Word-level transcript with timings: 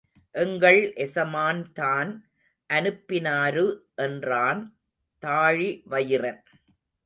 எங்கள் 0.35 0.79
எசமான் 0.95 1.61
தான் 1.71 2.11
அனுப்பினாரு 2.69 3.65
என்றான் 3.95 4.61
தாழிவயிறன். 5.23 6.43